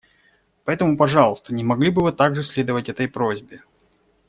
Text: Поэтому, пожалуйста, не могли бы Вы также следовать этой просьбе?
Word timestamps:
Поэтому, 0.63 0.97
пожалуйста, 0.97 1.53
не 1.53 1.63
могли 1.63 1.91
бы 1.91 2.01
Вы 2.01 2.11
также 2.11 2.41
следовать 2.41 2.89
этой 2.89 3.07
просьбе? 3.07 3.61